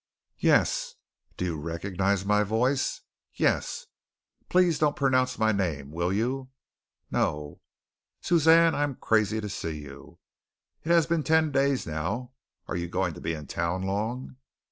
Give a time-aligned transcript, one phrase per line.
[0.39, 0.95] "Yes."
[1.37, 3.01] "Do you recognize my voice?"
[3.35, 3.85] "Yes."
[4.49, 6.49] "Please don't pronounce my name, will you?"
[7.11, 7.61] "No."
[8.19, 10.17] "Suzanne, I am crazy to see you.
[10.83, 12.31] It has been ten days now.
[12.67, 14.37] Are you going to be in town long?"